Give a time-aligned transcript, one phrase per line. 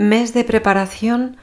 [0.00, 1.38] Mes de preparación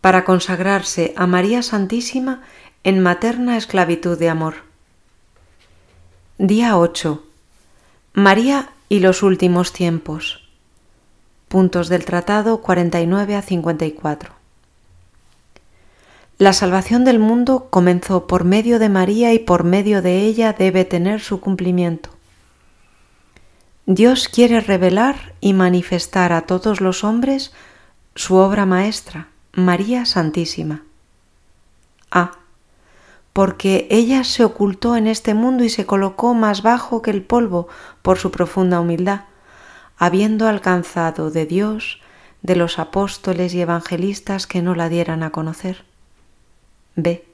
[0.00, 2.40] para consagrarse a María Santísima
[2.82, 4.54] en materna esclavitud de amor.
[6.38, 7.22] Día 8.
[8.14, 10.48] María y los últimos tiempos.
[11.48, 14.32] Puntos del Tratado 49 a 54.
[16.38, 20.86] La salvación del mundo comenzó por medio de María y por medio de ella debe
[20.86, 22.08] tener su cumplimiento.
[23.84, 27.52] Dios quiere revelar y manifestar a todos los hombres
[28.18, 30.82] su obra maestra, María Santísima.
[32.10, 32.32] A.
[33.32, 37.68] Porque ella se ocultó en este mundo y se colocó más bajo que el polvo
[38.02, 39.20] por su profunda humildad,
[39.96, 42.00] habiendo alcanzado de Dios,
[42.42, 45.84] de los apóstoles y evangelistas que no la dieran a conocer.
[46.96, 47.24] B.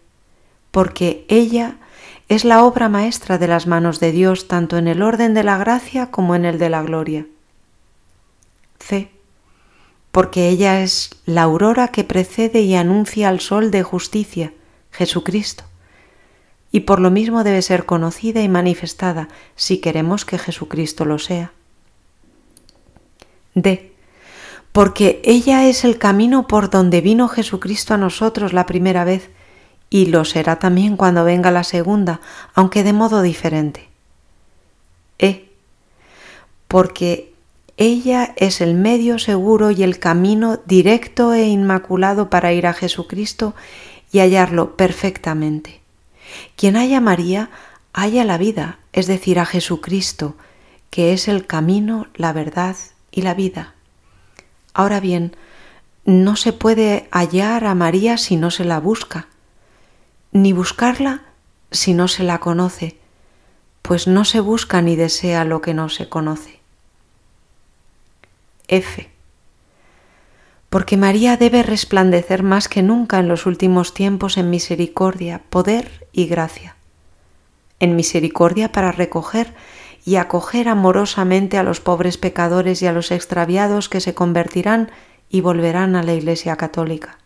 [0.71, 1.79] Porque ella
[2.29, 5.57] es la obra maestra de las manos de Dios tanto en el orden de la
[5.57, 7.27] gracia como en el de la gloria.
[8.81, 9.15] C.
[10.15, 14.55] Porque ella es la aurora que precede y anuncia al sol de justicia,
[14.93, 15.65] Jesucristo,
[16.71, 21.51] y por lo mismo debe ser conocida y manifestada si queremos que Jesucristo lo sea.
[23.57, 23.93] D.
[24.71, 29.31] Porque ella es el camino por donde vino Jesucristo a nosotros la primera vez,
[29.91, 32.21] y lo será también cuando venga la segunda,
[32.55, 33.89] aunque de modo diferente.
[35.19, 35.51] E.
[36.69, 37.34] Porque
[37.77, 43.55] ella es el medio seguro y el camino directo e inmaculado para ir a Jesucristo
[44.13, 45.81] y hallarlo perfectamente.
[46.57, 47.51] Quien haya María,
[47.93, 50.37] haya la vida, es decir, a Jesucristo,
[50.91, 52.77] que es el camino, la verdad
[53.11, 53.75] y la vida.
[54.73, 55.37] Ahora bien,
[56.05, 59.29] no se puede hallar a María si no se la busca
[60.35, 61.23] ni buscarla
[61.71, 62.99] si no se la conoce,
[63.83, 66.61] pues no se busca ni desea lo que no se conoce.
[68.69, 69.11] F.
[70.71, 76.27] Porque María debe resplandecer más que nunca en los últimos tiempos en misericordia, poder y
[76.27, 76.77] gracia.
[77.81, 79.55] En misericordia para recoger
[80.05, 84.91] y acoger amorosamente a los pobres pecadores y a los extraviados que se convertirán
[85.29, 87.19] y volverán a la Iglesia católica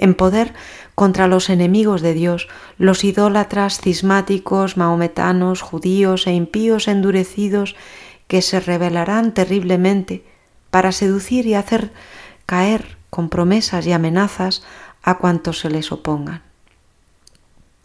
[0.00, 0.54] en poder
[0.94, 7.76] contra los enemigos de Dios, los idólatras cismáticos, mahometanos, judíos e impíos endurecidos
[8.30, 10.24] que se rebelarán terriblemente
[10.70, 11.90] para seducir y hacer
[12.46, 14.62] caer con promesas y amenazas
[15.02, 16.40] a cuantos se les opongan.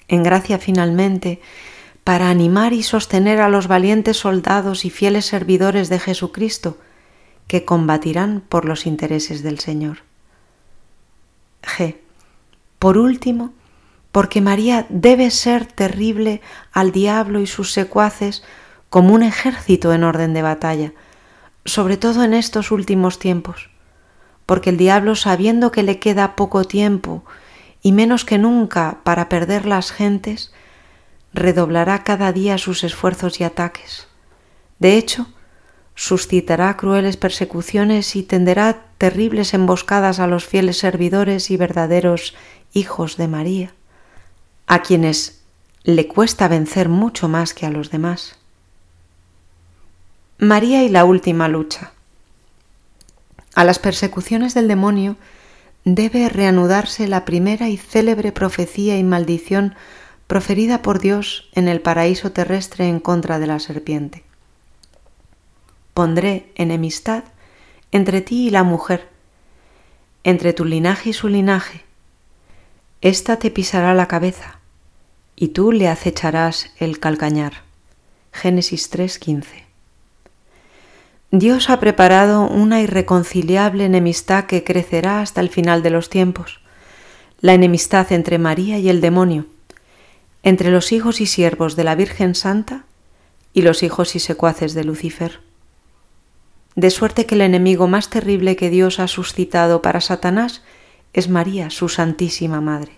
[0.08, 1.42] En gracia finalmente,
[2.04, 6.78] para animar y sostener a los valientes soldados y fieles servidores de Jesucristo
[7.48, 10.04] que combatirán por los intereses del Señor.
[11.64, 11.98] G.
[12.78, 13.52] Por último,
[14.12, 16.42] porque María debe ser terrible
[16.72, 18.44] al diablo y sus secuaces
[18.96, 20.94] como un ejército en orden de batalla,
[21.66, 23.70] sobre todo en estos últimos tiempos,
[24.46, 27.26] porque el diablo, sabiendo que le queda poco tiempo
[27.82, 30.54] y menos que nunca para perder las gentes,
[31.34, 34.08] redoblará cada día sus esfuerzos y ataques.
[34.80, 35.28] De hecho,
[35.94, 42.34] suscitará crueles persecuciones y tenderá terribles emboscadas a los fieles servidores y verdaderos
[42.72, 43.74] hijos de María,
[44.68, 45.42] a quienes
[45.84, 48.40] le cuesta vencer mucho más que a los demás.
[50.38, 51.94] María y la última lucha.
[53.54, 55.16] A las persecuciones del demonio
[55.86, 59.76] debe reanudarse la primera y célebre profecía y maldición
[60.28, 64.24] proferida por Dios en el paraíso terrestre en contra de la serpiente.
[65.94, 67.24] Pondré enemistad
[67.94, 69.08] entre ti y la mujer,
[70.26, 71.86] entre tu linaje y su linaje,
[73.00, 74.60] ésta te pisará la cabeza
[75.36, 77.64] y tú le acecharás el calcañar.
[78.34, 79.65] Génesis 3:15.
[81.40, 86.62] Dios ha preparado una irreconciliable enemistad que crecerá hasta el final de los tiempos,
[87.42, 89.46] la enemistad entre María y el demonio,
[90.44, 92.86] entre los hijos y siervos de la Virgen Santa
[93.54, 95.42] y los hijos y secuaces de Lucifer.
[96.76, 100.62] De suerte que el enemigo más terrible que Dios ha suscitado para Satanás
[101.14, 102.94] es María, su Santísima Madre.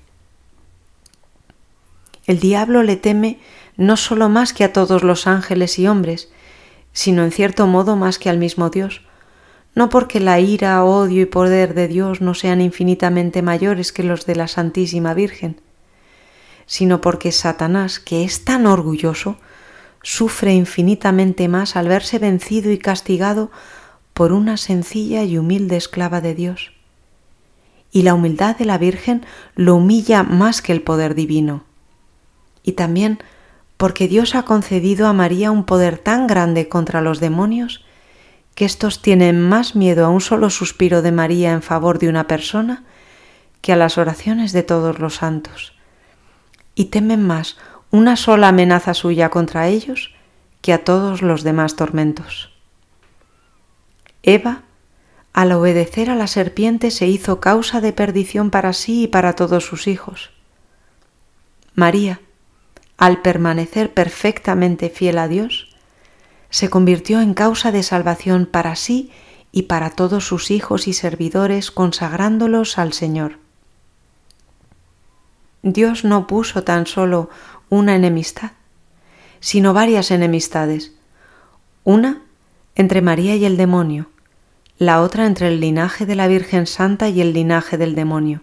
[2.26, 3.40] El diablo le teme
[3.78, 6.30] no solo más que a todos los ángeles y hombres,
[6.98, 9.02] sino en cierto modo más que al mismo Dios,
[9.76, 14.26] no porque la ira, odio y poder de Dios no sean infinitamente mayores que los
[14.26, 15.62] de la Santísima Virgen,
[16.66, 19.38] sino porque Satanás, que es tan orgulloso,
[20.02, 23.52] sufre infinitamente más al verse vencido y castigado
[24.16, 26.72] por una sencilla y humilde esclava de Dios
[27.92, 29.24] y la humildad de la Virgen
[29.54, 31.64] lo humilla más que el poder divino.
[32.64, 33.20] Y también
[33.78, 37.86] porque Dios ha concedido a María un poder tan grande contra los demonios
[38.56, 42.26] que éstos tienen más miedo a un solo suspiro de María en favor de una
[42.26, 42.84] persona
[43.62, 45.74] que a las oraciones de todos los santos,
[46.74, 47.58] y temen más
[47.92, 50.14] una sola amenaza suya contra ellos
[50.62, 52.52] que a todos los demás tormentos.
[54.24, 54.64] Eva,
[55.34, 59.66] al obedecer a la serpiente, se hizo causa de perdición para sí y para todos
[59.66, 60.32] sus hijos.
[61.76, 62.22] María,
[62.98, 65.76] al permanecer perfectamente fiel a Dios,
[66.50, 69.12] se convirtió en causa de salvación para sí
[69.52, 73.38] y para todos sus hijos y servidores, consagrándolos al Señor.
[75.62, 77.30] Dios no puso tan solo
[77.70, 78.52] una enemistad,
[79.40, 80.94] sino varias enemistades,
[81.84, 82.22] una
[82.76, 84.10] entre María y el demonio,
[84.78, 88.42] la otra entre el linaje de la Virgen Santa y el linaje del demonio.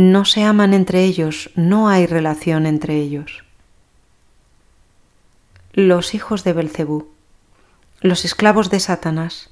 [0.00, 3.42] No se aman entre ellos, no hay relación entre ellos.
[5.72, 7.08] Los hijos de Belcebú,
[8.00, 9.50] los esclavos de Satanás,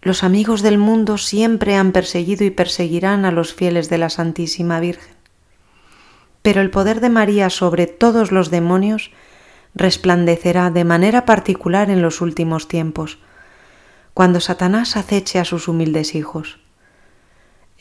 [0.00, 4.78] los amigos del mundo siempre han perseguido y perseguirán a los fieles de la Santísima
[4.78, 5.22] Virgen
[6.42, 9.12] pero el poder de María sobre todos los demonios
[9.74, 13.18] resplandecerá de manera particular en los últimos tiempos,
[14.12, 16.58] cuando Satanás aceche a sus humildes hijos.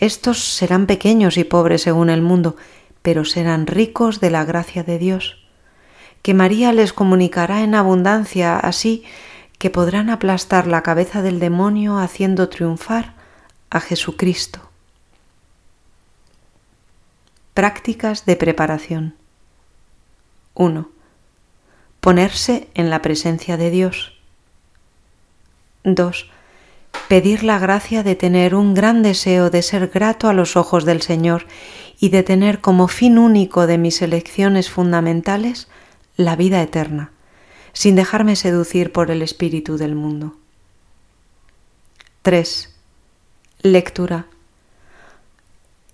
[0.02, 2.58] Estos serán pequeños y pobres según el mundo,
[3.04, 5.38] pero serán ricos de la gracia de Dios,
[6.24, 9.04] que María les comunicará en abundancia, así
[9.60, 13.14] que podrán aplastar la cabeza del demonio haciendo triunfar
[13.70, 14.72] a Jesucristo.
[17.54, 19.14] Prácticas de preparación.
[20.56, 20.90] 1.
[22.00, 24.18] Ponerse en la presencia de Dios.
[25.84, 26.32] 2.
[27.12, 31.02] Pedir la gracia de tener un gran deseo de ser grato a los ojos del
[31.02, 31.46] Señor
[32.00, 35.68] y de tener como fin único de mis elecciones fundamentales
[36.16, 37.12] la vida eterna,
[37.74, 40.38] sin dejarme seducir por el espíritu del mundo.
[42.22, 42.74] 3.
[43.62, 44.28] Lectura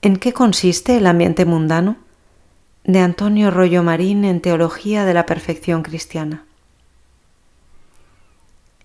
[0.04, 1.98] ¿En qué consiste el ambiente mundano?
[2.84, 6.47] De Antonio Rollo Marín en Teología de la Perfección Cristiana.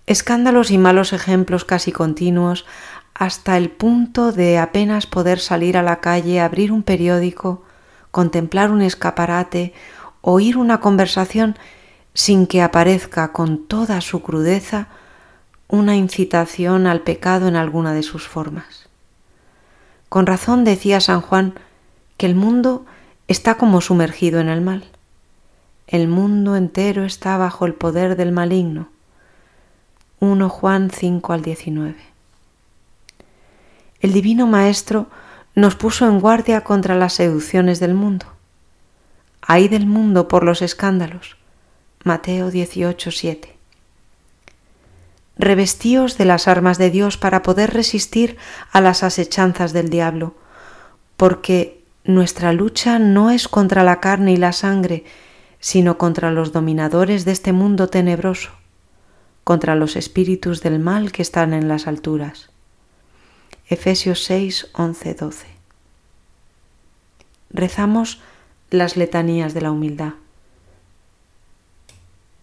[0.07, 2.67] Escándalos y malos ejemplos casi continuos
[3.15, 7.63] hasta el punto de apenas poder salir a la calle, abrir un periódico,
[8.11, 9.75] contemplar un escaparate,
[10.21, 11.57] oír una conversación
[12.15, 14.89] sin que aparezca con toda su crudeza
[15.69, 18.89] una incitación al pecado en alguna de sus formas.
[20.09, 21.55] Con razón decía San Juan
[22.19, 22.85] que el mundo
[23.29, 24.85] está como sumergido en el mal.
[25.87, 28.89] El mundo entero está bajo el poder del maligno.
[30.23, 31.97] 1 Juan 5 al 19.
[34.01, 35.09] El Divino Maestro
[35.57, 38.27] nos puso en guardia contra las seducciones del mundo.
[39.41, 41.37] Hay del mundo por los escándalos.
[42.05, 43.57] Mateo 18, 7
[45.39, 48.37] revestíos de las armas de Dios para poder resistir
[48.71, 50.37] a las asechanzas del diablo,
[51.17, 55.03] porque nuestra lucha no es contra la carne y la sangre,
[55.59, 58.51] sino contra los dominadores de este mundo tenebroso,
[59.45, 62.51] contra los espíritus del mal que están en las alturas.
[63.69, 65.47] Efesios 6, 11, 12.
[67.51, 68.21] Rezamos
[68.71, 70.15] las letanías de la humildad.